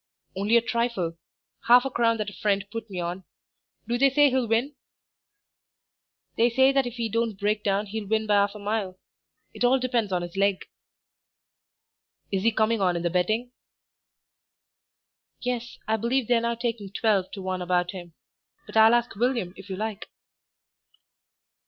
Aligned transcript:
"Only 0.35 0.57
a 0.57 0.63
trifle; 0.63 1.15
half 1.67 1.85
a 1.85 1.91
crown 1.91 2.17
that 2.17 2.29
a 2.31 2.33
friend 2.33 2.65
put 2.71 2.89
me 2.89 2.99
on. 2.99 3.23
Do 3.87 3.99
they 3.99 4.09
say 4.09 4.31
he'll 4.31 4.47
win?" 4.47 4.73
"They 6.37 6.49
say 6.49 6.71
that 6.71 6.87
if 6.87 6.95
he 6.95 7.07
don't 7.07 7.39
break 7.39 7.63
down 7.63 7.85
he'll 7.85 8.07
win 8.07 8.25
by 8.25 8.37
'alf 8.37 8.55
a 8.55 8.57
mile; 8.57 8.97
it 9.53 9.63
all 9.63 9.77
depends 9.77 10.11
on 10.11 10.23
his 10.23 10.35
leg." 10.35 10.65
"Is 12.31 12.41
he 12.41 12.51
coming 12.51 12.81
on 12.81 12.95
in 12.95 13.03
the 13.03 13.11
betting?" 13.11 13.51
"Yes, 15.39 15.77
I 15.87 15.97
believe 15.97 16.27
they're 16.27 16.41
now 16.41 16.55
taking 16.55 16.89
12 16.91 17.29
to 17.33 17.43
1 17.43 17.61
about 17.61 17.91
him. 17.91 18.15
But 18.65 18.75
I'll 18.77 18.95
ask 18.95 19.13
William, 19.15 19.53
if 19.55 19.69
you 19.69 19.75
like." 19.75 20.09